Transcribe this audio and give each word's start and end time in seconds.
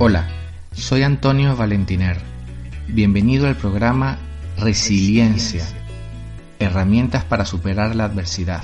Hola, 0.00 0.28
soy 0.74 1.02
Antonio 1.02 1.56
Valentiner. 1.56 2.20
Bienvenido 2.86 3.48
al 3.48 3.56
programa 3.56 4.16
Resiliencia, 4.56 5.66
herramientas 6.60 7.24
para 7.24 7.44
superar 7.44 7.96
la 7.96 8.04
adversidad. 8.04 8.62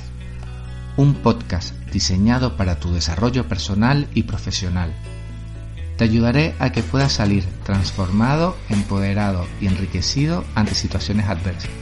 Un 0.96 1.14
podcast 1.14 1.74
diseñado 1.90 2.56
para 2.56 2.78
tu 2.78 2.92
desarrollo 2.92 3.48
personal 3.48 4.06
y 4.14 4.22
profesional. 4.22 4.92
Te 5.96 6.04
ayudaré 6.04 6.54
a 6.60 6.70
que 6.70 6.84
puedas 6.84 7.14
salir 7.14 7.44
transformado, 7.64 8.56
empoderado 8.68 9.44
y 9.60 9.66
enriquecido 9.66 10.44
ante 10.54 10.76
situaciones 10.76 11.26
adversas. 11.26 11.72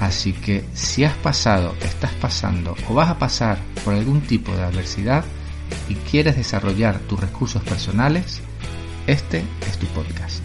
Así 0.00 0.32
que 0.32 0.64
si 0.74 1.04
has 1.04 1.14
pasado, 1.14 1.76
estás 1.80 2.12
pasando 2.14 2.74
o 2.88 2.94
vas 2.94 3.08
a 3.08 3.20
pasar 3.20 3.60
por 3.84 3.94
algún 3.94 4.20
tipo 4.20 4.50
de 4.56 4.64
adversidad 4.64 5.24
y 5.88 5.94
quieres 5.94 6.36
desarrollar 6.36 6.98
tus 7.00 7.20
recursos 7.20 7.62
personales, 7.62 8.42
este 9.08 9.42
es 9.62 9.78
tu 9.78 9.86
podcast. 9.86 10.44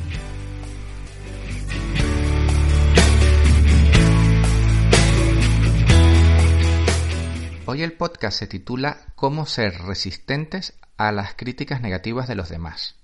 Hoy 7.66 7.84
el 7.84 7.92
podcast 7.92 8.40
se 8.40 8.48
titula 8.48 9.08
Cómo 9.16 9.46
ser 9.46 9.74
resistentes 9.80 10.80
a 10.96 11.12
las 11.12 11.34
críticas 11.34 11.82
negativas 11.82 12.30
de 12.30 12.36
los 12.36 12.48
demás. 12.48 12.96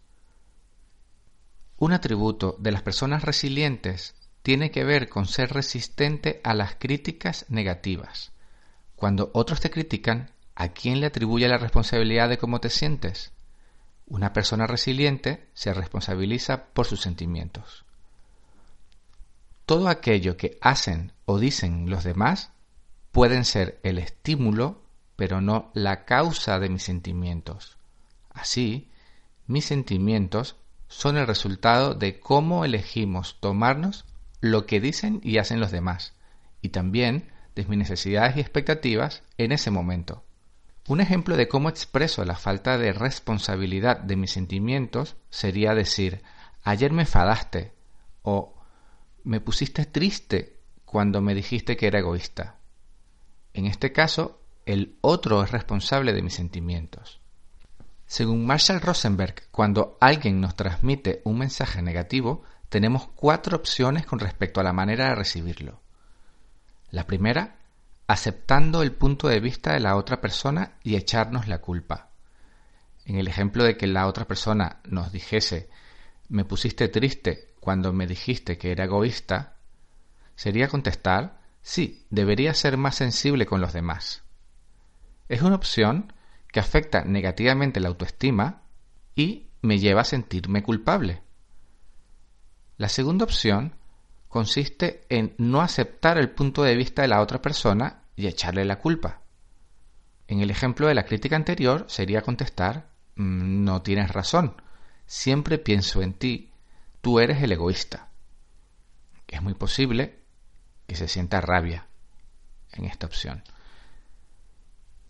Un 1.75 1.91
atributo 1.91 2.55
de 2.59 2.71
las 2.71 2.81
personas 2.81 3.23
resilientes 3.23 4.15
tiene 4.43 4.71
que 4.71 4.85
ver 4.85 5.09
con 5.09 5.25
ser 5.25 5.51
resistente 5.51 6.39
a 6.45 6.53
las 6.53 6.75
críticas 6.75 7.45
negativas. 7.49 8.31
Cuando 8.95 9.29
otros 9.33 9.59
te 9.59 9.69
critican, 9.69 10.31
¿a 10.55 10.69
quién 10.69 11.01
le 11.01 11.07
atribuye 11.07 11.49
la 11.49 11.57
responsabilidad 11.57 12.29
de 12.29 12.37
cómo 12.37 12.61
te 12.61 12.69
sientes? 12.69 13.33
Una 14.09 14.33
persona 14.33 14.65
resiliente 14.65 15.47
se 15.53 15.73
responsabiliza 15.73 16.65
por 16.73 16.87
sus 16.87 17.01
sentimientos. 17.01 17.85
Todo 19.67 19.87
aquello 19.87 20.35
que 20.35 20.57
hacen 20.61 21.13
o 21.25 21.37
dicen 21.37 21.91
los 21.91 22.03
demás 22.03 22.51
pueden 23.11 23.45
ser 23.45 23.79
el 23.83 23.99
estímulo, 23.99 24.81
pero 25.15 25.41
no 25.41 25.69
la 25.75 26.05
causa 26.05 26.59
de 26.59 26.69
mis 26.69 26.81
sentimientos. 26.81 27.77
Así, 28.31 28.89
mis 29.45 29.65
sentimientos 29.65 30.55
son 30.87 31.17
el 31.17 31.27
resultado 31.27 31.93
de 31.93 32.19
cómo 32.19 32.65
elegimos 32.65 33.37
tomarnos 33.39 34.05
lo 34.41 34.65
que 34.65 34.79
dicen 34.79 35.21
y 35.23 35.37
hacen 35.37 35.59
los 35.59 35.69
demás, 35.69 36.15
y 36.61 36.69
también 36.69 37.31
de 37.55 37.65
mis 37.65 37.77
necesidades 37.77 38.37
y 38.37 38.39
expectativas 38.39 39.21
en 39.37 39.51
ese 39.51 39.69
momento. 39.69 40.23
Un 40.89 41.01
ejemplo 41.01 41.37
de 41.37 41.47
cómo 41.47 41.69
expreso 41.69 42.25
la 42.25 42.35
falta 42.35 42.79
de 42.79 42.93
responsabilidad 42.93 43.99
de 43.99 44.15
mis 44.15 44.31
sentimientos 44.31 45.17
sería 45.29 45.75
decir, 45.75 46.23
ayer 46.63 46.91
me 46.91 47.03
enfadaste 47.03 47.73
o 48.23 48.55
me 49.23 49.39
pusiste 49.39 49.85
triste 49.85 50.57
cuando 50.85 51.21
me 51.21 51.35
dijiste 51.35 51.77
que 51.77 51.85
era 51.85 51.99
egoísta. 51.99 52.55
En 53.53 53.67
este 53.67 53.91
caso, 53.91 54.41
el 54.65 54.97
otro 55.01 55.43
es 55.43 55.51
responsable 55.51 56.11
de 56.11 56.23
mis 56.23 56.33
sentimientos. 56.33 57.21
Según 58.07 58.47
Marshall 58.47 58.81
Rosenberg, 58.81 59.43
cuando 59.51 59.95
alguien 60.01 60.41
nos 60.41 60.55
transmite 60.55 61.21
un 61.23 61.37
mensaje 61.37 61.83
negativo, 61.83 62.41
tenemos 62.67 63.09
cuatro 63.09 63.57
opciones 63.57 64.07
con 64.07 64.17
respecto 64.17 64.59
a 64.59 64.63
la 64.63 64.73
manera 64.73 65.09
de 65.09 65.15
recibirlo. 65.15 65.81
La 66.89 67.05
primera 67.05 67.58
aceptando 68.09 68.81
el 68.81 68.91
punto 68.91 69.27
de 69.27 69.39
vista 69.39 69.73
de 69.73 69.79
la 69.79 69.95
otra 69.95 70.19
persona 70.19 70.79
y 70.81 70.95
echarnos 70.95 71.47
la 71.47 71.59
culpa. 71.59 72.09
En 73.05 73.17
el 73.17 73.27
ejemplo 73.27 73.63
de 73.63 73.77
que 73.77 73.85
la 73.85 74.07
otra 74.07 74.25
persona 74.25 74.79
nos 74.85 75.11
dijese 75.11 75.69
me 76.27 76.43
pusiste 76.43 76.87
triste 76.87 77.53
cuando 77.59 77.93
me 77.93 78.07
dijiste 78.07 78.57
que 78.57 78.71
era 78.71 78.85
egoísta, 78.85 79.57
sería 80.35 80.69
contestar 80.69 81.39
sí, 81.61 82.07
debería 82.09 82.55
ser 82.55 82.77
más 82.77 82.95
sensible 82.95 83.45
con 83.45 83.61
los 83.61 83.73
demás. 83.73 84.23
Es 85.27 85.43
una 85.43 85.55
opción 85.55 86.11
que 86.51 86.59
afecta 86.59 87.03
negativamente 87.03 87.79
la 87.79 87.89
autoestima 87.89 88.63
y 89.13 89.49
me 89.61 89.77
lleva 89.77 90.01
a 90.01 90.05
sentirme 90.05 90.63
culpable. 90.63 91.21
La 92.77 92.89
segunda 92.89 93.25
opción 93.25 93.75
consiste 94.29 95.05
en 95.09 95.35
no 95.37 95.61
aceptar 95.61 96.17
el 96.17 96.31
punto 96.31 96.63
de 96.63 96.75
vista 96.75 97.03
de 97.03 97.07
la 97.07 97.21
otra 97.21 97.41
persona 97.41 97.98
y 98.19 98.27
echarle 98.27 98.65
la 98.65 98.79
culpa. 98.79 99.21
En 100.27 100.41
el 100.41 100.51
ejemplo 100.51 100.87
de 100.87 100.93
la 100.93 101.05
crítica 101.05 101.37
anterior 101.37 101.85
sería 101.87 102.21
contestar 102.21 102.89
mm, 103.15 103.63
no 103.63 103.81
tienes 103.81 104.11
razón, 104.11 104.61
siempre 105.05 105.57
pienso 105.57 106.01
en 106.01 106.13
ti, 106.13 106.51
tú 106.99 107.21
eres 107.21 107.41
el 107.41 107.53
egoísta. 107.53 108.09
Es 109.25 109.41
muy 109.41 109.53
posible 109.53 110.19
que 110.85 110.97
se 110.97 111.07
sienta 111.07 111.39
rabia 111.39 111.87
en 112.73 112.83
esta 112.83 113.07
opción. 113.07 113.41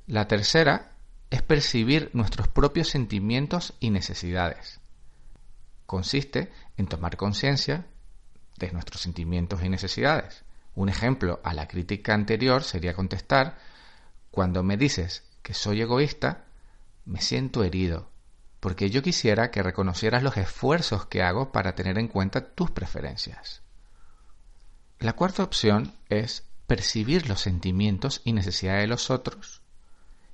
La 0.06 0.28
tercera 0.28 0.92
es 1.32 1.42
percibir 1.42 2.12
nuestros 2.14 2.48
propios 2.48 2.90
sentimientos 2.90 3.74
y 3.80 3.90
necesidades. 3.90 4.82
Consiste 5.88 6.52
en 6.78 6.86
tomar 6.86 7.18
conciencia 7.18 7.88
de 8.60 8.72
nuestros 8.72 9.02
sentimientos 9.02 9.64
y 9.64 9.70
necesidades. 9.70 10.44
Un 10.80 10.88
ejemplo 10.88 11.42
a 11.44 11.54
la 11.54 11.68
crítica 11.68 12.14
anterior 12.14 12.64
sería 12.64 12.94
contestar, 12.94 13.58
cuando 14.32 14.64
me 14.64 14.78
dices 14.78 15.26
que 15.42 15.54
soy 15.54 15.82
egoísta, 15.82 16.46
me 17.04 17.20
siento 17.20 17.66
herido, 17.66 18.10
porque 18.62 18.90
yo 18.90 19.04
quisiera 19.04 19.52
que 19.52 19.62
reconocieras 19.62 20.24
los 20.24 20.38
esfuerzos 20.38 21.06
que 21.08 21.22
hago 21.22 21.52
para 21.52 21.76
tener 21.76 21.98
en 21.98 22.08
cuenta 22.08 22.56
tus 22.56 22.72
preferencias. 22.72 23.62
La 25.00 25.18
cuarta 25.18 25.44
opción 25.44 25.96
es 26.08 26.48
percibir 26.66 27.28
los 27.28 27.42
sentimientos 27.42 28.22
y 28.24 28.32
necesidades 28.32 28.84
de 28.84 28.88
los 28.88 29.10
otros, 29.10 29.62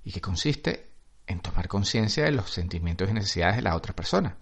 y 0.04 0.12
que 0.12 0.22
consiste 0.22 0.92
en 1.26 1.40
tomar 1.40 1.68
conciencia 1.68 2.24
de 2.24 2.34
los 2.34 2.52
sentimientos 2.52 3.10
y 3.10 3.14
necesidades 3.14 3.56
de 3.56 3.64
la 3.64 3.76
otra 3.76 3.96
persona. 3.96 4.38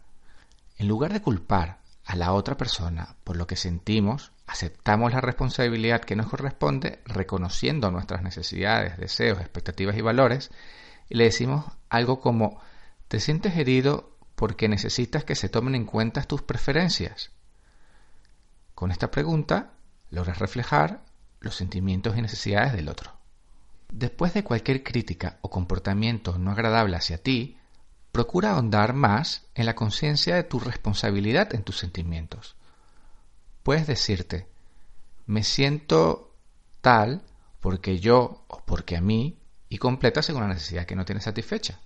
En 0.75 0.89
lugar 0.89 1.13
de 1.13 1.21
culpar 1.21 1.79
a 2.05 2.15
la 2.15 2.33
otra 2.33 2.57
persona 2.57 3.15
por 3.23 3.37
lo 3.37 3.47
que 3.47 3.55
sentimos, 3.55 4.31
aceptamos 4.45 5.13
la 5.13 5.21
responsabilidad 5.21 6.01
que 6.01 6.15
nos 6.15 6.27
corresponde 6.27 6.99
reconociendo 7.05 7.91
nuestras 7.91 8.21
necesidades, 8.23 8.97
deseos, 8.97 9.39
expectativas 9.39 9.95
y 9.95 10.01
valores 10.01 10.51
y 11.09 11.15
le 11.15 11.25
decimos 11.25 11.65
algo 11.89 12.19
como 12.19 12.59
¿te 13.07 13.19
sientes 13.19 13.55
herido 13.57 14.17
porque 14.35 14.67
necesitas 14.67 15.23
que 15.23 15.35
se 15.35 15.49
tomen 15.49 15.75
en 15.75 15.85
cuenta 15.85 16.23
tus 16.23 16.41
preferencias? 16.41 17.31
Con 18.75 18.91
esta 18.91 19.11
pregunta 19.11 19.73
logras 20.09 20.39
reflejar 20.39 21.01
los 21.39 21.55
sentimientos 21.55 22.17
y 22.17 22.21
necesidades 22.21 22.73
del 22.73 22.89
otro. 22.89 23.11
Después 23.91 24.33
de 24.33 24.43
cualquier 24.43 24.83
crítica 24.83 25.37
o 25.41 25.49
comportamiento 25.49 26.37
no 26.37 26.51
agradable 26.51 26.95
hacia 26.95 27.17
ti, 27.17 27.57
procura 28.13 28.51
ahondar 28.51 28.93
más 28.93 29.41
en 29.55 29.65
la 29.65 29.73
conciencia 29.73 30.35
de 30.35 30.43
tu 30.43 30.59
responsabilidad 30.59 31.53
en 31.55 31.63
tus 31.63 31.79
sentimientos. 31.79 32.55
Puedes 33.63 33.87
decirte, 33.87 34.47
me 35.25 35.43
siento 35.43 36.31
tal 36.79 37.23
porque 37.59 37.99
yo 37.99 38.45
o 38.47 38.63
porque 38.65 38.95
a 38.95 39.01
mí 39.01 39.39
y 39.67 39.79
completa 39.79 40.21
según 40.21 40.43
la 40.43 40.53
necesidad 40.53 40.85
que 40.85 40.95
no 40.95 41.05
tienes 41.05 41.23
satisfecha. 41.23 41.79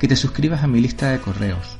que 0.00 0.08
te 0.08 0.16
suscribas 0.16 0.62
a 0.62 0.66
mi 0.66 0.80
lista 0.80 1.10
de 1.10 1.20
correos. 1.20 1.78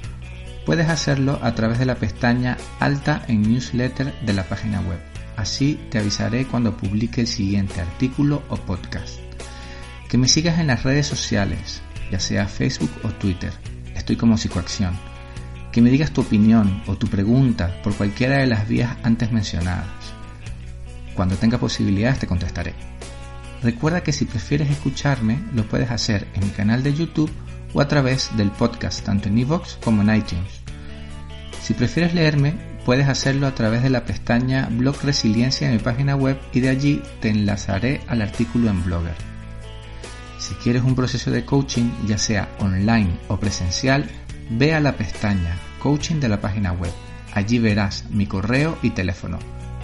Puedes 0.64 0.88
hacerlo 0.88 1.38
a 1.42 1.54
través 1.54 1.78
de 1.78 1.86
la 1.86 1.96
pestaña 1.96 2.56
alta 2.78 3.24
en 3.26 3.42
newsletter 3.42 4.14
de 4.20 4.32
la 4.32 4.44
página 4.44 4.80
web. 4.80 5.00
Así 5.36 5.80
te 5.90 5.98
avisaré 5.98 6.46
cuando 6.46 6.76
publique 6.76 7.20
el 7.20 7.26
siguiente 7.26 7.80
artículo 7.80 8.42
o 8.48 8.56
podcast. 8.56 9.18
Que 10.08 10.18
me 10.18 10.28
sigas 10.28 10.60
en 10.60 10.68
las 10.68 10.84
redes 10.84 11.06
sociales, 11.06 11.82
ya 12.10 12.20
sea 12.20 12.46
Facebook 12.46 12.92
o 13.02 13.08
Twitter. 13.08 13.52
Estoy 13.94 14.16
como 14.16 14.38
Psicoacción 14.38 14.94
que 15.72 15.80
me 15.80 15.90
digas 15.90 16.12
tu 16.12 16.20
opinión 16.20 16.82
o 16.86 16.96
tu 16.96 17.08
pregunta 17.08 17.80
por 17.82 17.94
cualquiera 17.94 18.36
de 18.36 18.46
las 18.46 18.68
vías 18.68 18.96
antes 19.02 19.32
mencionadas. 19.32 19.88
Cuando 21.14 21.36
tenga 21.36 21.58
posibilidades 21.58 22.20
te 22.20 22.26
contestaré. 22.26 22.74
Recuerda 23.62 24.02
que 24.02 24.12
si 24.12 24.24
prefieres 24.24 24.70
escucharme 24.70 25.38
lo 25.54 25.66
puedes 25.66 25.90
hacer 25.90 26.26
en 26.34 26.44
mi 26.44 26.50
canal 26.50 26.82
de 26.82 26.94
YouTube 26.94 27.30
o 27.72 27.80
a 27.80 27.88
través 27.88 28.36
del 28.36 28.50
podcast 28.50 29.04
tanto 29.04 29.28
en 29.28 29.38
iVoox 29.38 29.76
como 29.76 30.02
en 30.02 30.14
iTunes. 30.14 30.62
Si 31.62 31.74
prefieres 31.74 32.12
leerme, 32.12 32.54
puedes 32.84 33.08
hacerlo 33.08 33.46
a 33.46 33.54
través 33.54 33.82
de 33.82 33.90
la 33.90 34.04
pestaña 34.04 34.68
Blog 34.70 34.96
Resiliencia 35.02 35.68
en 35.68 35.74
mi 35.74 35.78
página 35.78 36.16
web 36.16 36.38
y 36.52 36.60
de 36.60 36.70
allí 36.70 37.02
te 37.20 37.28
enlazaré 37.28 38.00
al 38.08 38.20
artículo 38.20 38.68
en 38.68 38.82
Blogger. 38.84 39.14
Si 40.38 40.54
quieres 40.54 40.82
un 40.82 40.96
proceso 40.96 41.30
de 41.30 41.44
coaching, 41.44 41.88
ya 42.04 42.18
sea 42.18 42.48
online 42.58 43.16
o 43.28 43.38
presencial, 43.38 44.10
Ve 44.50 44.74
a 44.74 44.80
la 44.80 44.96
pestaña 44.96 45.56
Coaching 45.78 46.20
de 46.20 46.28
la 46.28 46.40
página 46.40 46.72
web. 46.72 46.92
Allí 47.32 47.58
verás 47.58 48.04
mi 48.10 48.26
correo 48.26 48.76
y 48.82 48.90
teléfono. 48.90 49.38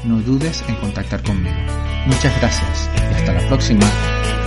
No 0.05 0.21
dudes 0.21 0.63
en 0.69 0.77
contactar 0.77 1.23
conmigo. 1.23 1.57
Muchas 2.07 2.39
gracias 2.39 3.08
hasta 3.29 3.43
la 3.43 3.49
próxima. 3.49 4.38